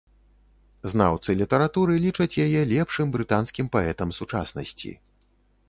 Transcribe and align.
Знаўцы 0.93 1.29
літаратуры 1.41 1.93
лічаць 2.07 2.39
яе 2.45 2.61
лепшым 2.73 3.07
брытанскім 3.19 3.65
паэтам 3.79 4.09
сучаснасці. 4.21 4.91